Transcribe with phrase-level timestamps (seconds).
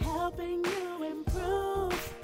[0.00, 2.14] Helping you improve.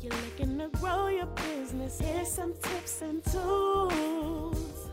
[0.00, 1.98] You're looking to grow your business.
[1.98, 4.90] Here's some tips and tools.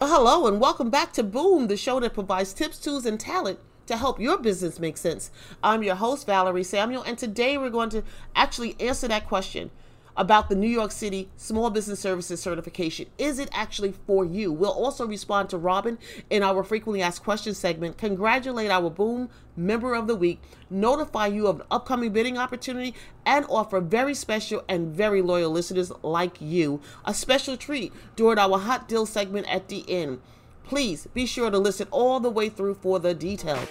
[0.00, 3.60] Well, hello, and welcome back to Boom, the show that provides tips, tools, and talent
[3.86, 5.30] to help your business make sense.
[5.62, 8.02] I'm your host, Valerie Samuel, and today we're going to
[8.34, 9.70] actually answer that question
[10.16, 13.06] about the New York City Small Business Services certification.
[13.18, 14.52] Is it actually for you?
[14.52, 15.98] We'll also respond to Robin
[16.30, 21.46] in our frequently asked questions segment, congratulate our Boom member of the week, notify you
[21.46, 22.94] of an upcoming bidding opportunity,
[23.24, 28.58] and offer very special and very loyal listeners like you a special treat during our
[28.58, 30.20] hot deal segment at the end.
[30.64, 33.68] Please be sure to listen all the way through for the details.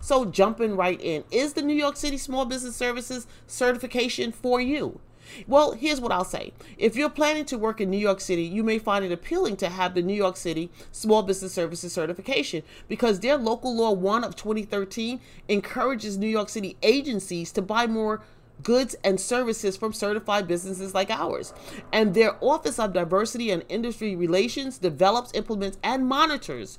[0.00, 4.98] So, jumping right in, is the New York City Small Business Services certification for you?
[5.46, 6.52] Well, here's what I'll say.
[6.78, 9.68] If you're planning to work in New York City, you may find it appealing to
[9.68, 14.36] have the New York City Small Business Services certification because their local law 1 of
[14.36, 18.22] 2013 encourages New York City agencies to buy more
[18.62, 21.52] goods and services from certified businesses like ours.
[21.92, 26.78] And their Office of Diversity and Industry Relations develops, implements, and monitors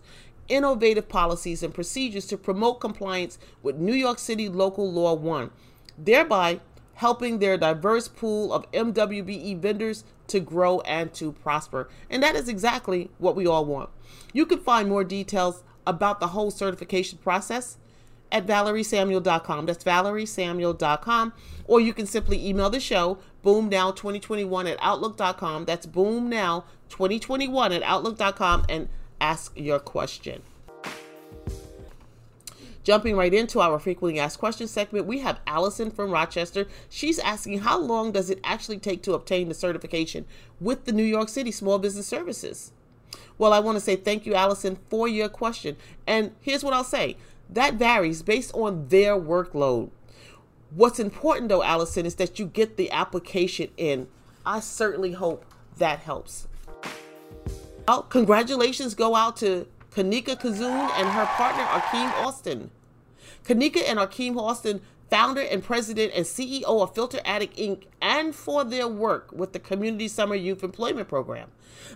[0.49, 5.49] innovative policies and procedures to promote compliance with New York City Local Law 1,
[5.97, 6.59] thereby
[6.95, 11.89] helping their diverse pool of MWBE vendors to grow and to prosper.
[12.09, 13.89] And that is exactly what we all want.
[14.31, 17.77] You can find more details about the whole certification process
[18.31, 19.65] at valeriesamuel.com.
[19.65, 21.33] That's valeriesamuel.com.
[21.65, 25.65] Or you can simply email the show, boomnow2021 at outlook.com.
[25.65, 28.89] That's boomnow2021 at outlook.com and
[29.21, 30.41] ask your question.
[32.83, 36.67] Jumping right into our frequently asked questions segment, we have Allison from Rochester.
[36.89, 40.25] She's asking how long does it actually take to obtain the certification
[40.59, 42.73] with the New York City Small Business Services?
[43.37, 45.77] Well, I want to say thank you, Allison, for your question.
[46.05, 47.17] And here's what I'll say
[47.49, 49.89] that varies based on their workload.
[50.71, 54.07] What's important, though, Allison, is that you get the application in.
[54.45, 55.45] I certainly hope
[55.77, 56.47] that helps.
[57.87, 62.71] Well, congratulations go out to Kanika Kazoon and her partner Akeem Austin.
[63.43, 68.63] Kanika and Akeem Austin, founder and president and CEO of Filter Addict Inc., and for
[68.63, 71.51] their work with the Community Summer Youth Employment Program.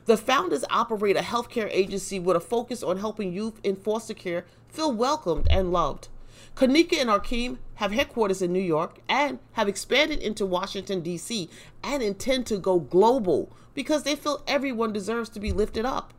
[0.05, 4.45] The founders operate a healthcare agency with a focus on helping youth in foster care
[4.67, 6.09] feel welcomed and loved.
[6.55, 11.49] Kanika and Akeem have headquarters in New York and have expanded into Washington, D.C.,
[11.81, 16.13] and intend to go global because they feel everyone deserves to be lifted up.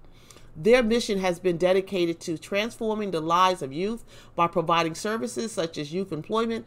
[0.61, 4.05] Their mission has been dedicated to transforming the lives of youth
[4.35, 6.67] by providing services such as youth employment,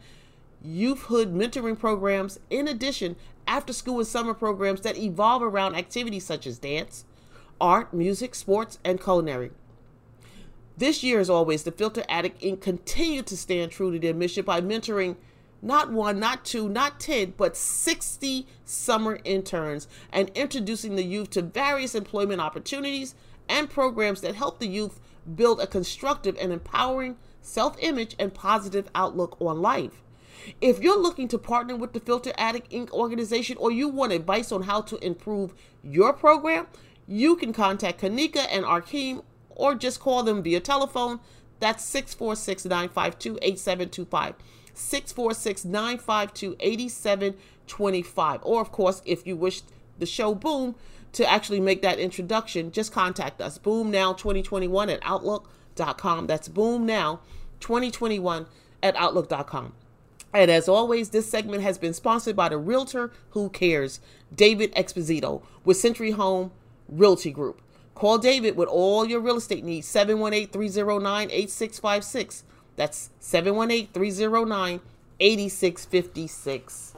[0.64, 3.16] youthhood mentoring programs, in addition,
[3.46, 7.04] after school and summer programs that evolve around activities such as dance,
[7.60, 9.50] art, music, sports, and culinary.
[10.78, 12.62] This year, as always, the Filter Addict Inc.
[12.62, 15.16] continue to stand true to their mission by mentoring
[15.60, 21.42] not one, not two, not 10, but 60 summer interns and introducing the youth to
[21.42, 23.14] various employment opportunities
[23.52, 24.98] and programs that help the youth
[25.36, 30.02] build a constructive and empowering self image and positive outlook on life.
[30.60, 32.90] If you're looking to partner with the Filter Addict Inc.
[32.90, 35.54] organization or you want advice on how to improve
[35.84, 36.66] your program,
[37.06, 41.20] you can contact Kanika and Akeem or just call them via telephone.
[41.60, 44.34] That's 646 952 8725.
[44.74, 48.40] 646 952 8725.
[48.42, 49.62] Or, of course, if you wish
[49.98, 50.74] the show boom,
[51.12, 53.58] to actually make that introduction, just contact us.
[53.58, 56.26] BoomNow2021 at Outlook.com.
[56.26, 58.46] That's BoomNow2021
[58.82, 59.74] at Outlook.com.
[60.34, 64.00] And as always, this segment has been sponsored by the realtor who cares,
[64.34, 66.52] David Exposito, with Century Home
[66.88, 67.60] Realty Group.
[67.94, 72.44] Call David with all your real estate needs, 718 309 8656.
[72.76, 74.80] That's 718 309
[75.20, 76.94] 8656.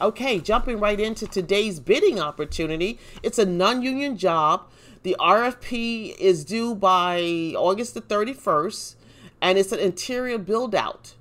[0.00, 2.98] Okay, jumping right into today's bidding opportunity.
[3.22, 4.68] It's a non union job.
[5.04, 7.20] The RFP is due by
[7.56, 8.96] August the 31st,
[9.40, 11.14] and it's an interior build out.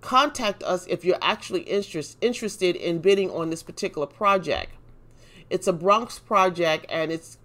[0.00, 4.70] Contact us if you're actually interest, interested in bidding on this particular project.
[5.50, 7.38] It's a Bronx project, and it's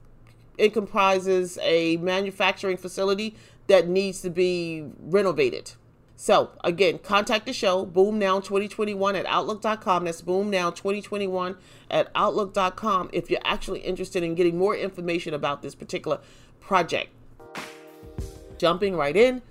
[0.57, 3.35] it comprises a manufacturing facility
[3.65, 5.71] that needs to be renovated.
[6.15, 10.05] So again, contact the show, boomnow2021 at outlook.com.
[10.05, 11.57] That's boomnow2021
[11.89, 16.19] at outlook.com if you're actually interested in getting more information about this particular
[16.59, 17.09] project.
[18.57, 19.41] Jumping right in,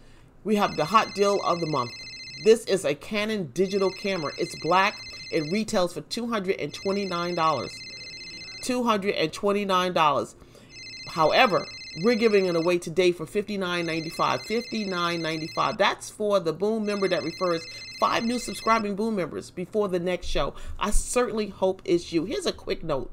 [0.45, 1.91] we have the hot deal of the month.
[2.45, 4.33] This is a Canon digital camera.
[4.39, 4.99] It's black.
[5.31, 7.71] It retails for $229.
[8.65, 10.35] $229.
[11.09, 11.67] However,
[12.01, 14.13] we're giving it away today for $59.95.
[14.13, 15.79] $59.95.
[15.79, 17.65] That's for the Boom member that refers
[18.01, 20.55] five new subscribing Boom members before the next show.
[20.79, 22.25] I certainly hope it's you.
[22.25, 23.11] Here's a quick note.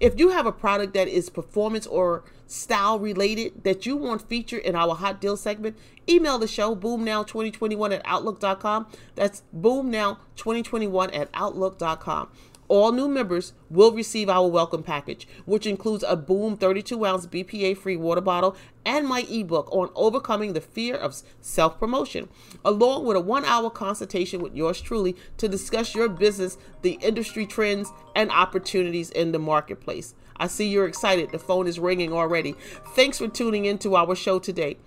[0.00, 4.62] If you have a product that is performance or style related that you want featured
[4.62, 5.76] in our hot deal segment,
[6.08, 8.86] email the show boomnow2021 at outlook.com.
[9.14, 12.28] That's boomnow2021 at outlook.com.
[12.68, 17.76] All new members will receive our welcome package, which includes a Boom 32 ounce BPA
[17.76, 18.56] free water bottle
[18.86, 22.28] and my ebook on overcoming the fear of self promotion,
[22.64, 27.46] along with a one hour consultation with yours truly to discuss your business, the industry
[27.46, 30.14] trends, and opportunities in the marketplace.
[30.36, 31.30] I see you're excited.
[31.30, 32.54] The phone is ringing already.
[32.94, 34.78] Thanks for tuning in to our show today.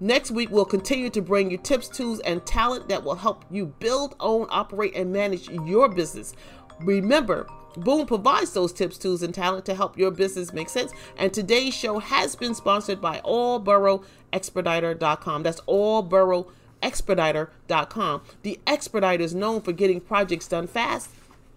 [0.00, 3.66] Next week, we'll continue to bring you tips, tools, and talent that will help you
[3.66, 6.34] build, own, operate, and manage your business.
[6.80, 10.92] Remember, Boom provides those tips, tools, and talent to help your business make sense.
[11.16, 15.42] And today's show has been sponsored by allboroughexpediter.com.
[15.42, 18.22] That's allboroughexpediter.com.
[18.42, 21.10] The expediter is known for getting projects done fast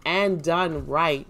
[0.06, 1.28] and done right.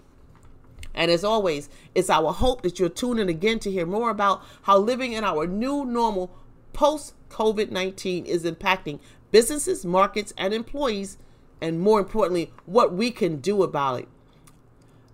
[0.94, 4.42] And as always, it's our hope that you're tuning in again to hear more about
[4.62, 6.30] how living in our new normal
[6.72, 9.00] post COVID 19 is impacting
[9.30, 11.18] businesses, markets, and employees
[11.60, 14.08] and more importantly, what we can do about it.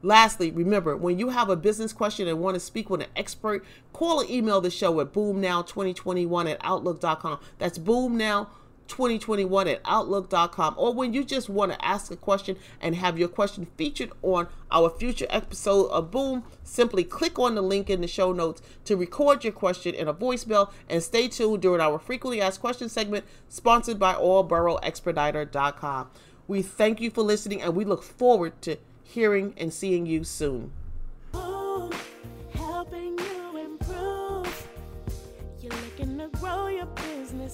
[0.03, 3.65] Lastly, remember when you have a business question and want to speak with an expert,
[3.95, 7.41] call or email the show at boomnow2021 at outlook.com.
[7.59, 8.49] That's boomnow
[8.89, 13.29] 2021 at outlook.com or when you just want to ask a question and have your
[13.29, 18.07] question featured on our future episode of boom simply click on the link in the
[18.07, 22.41] show notes to record your question in a voicemail and stay tuned during our frequently
[22.41, 26.11] asked questions segment sponsored by allboroughexpediter.com
[26.47, 30.73] we thank you for listening and we look forward to hearing and seeing you soon.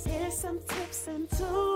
[0.06, 1.69] Here's some tips and tools.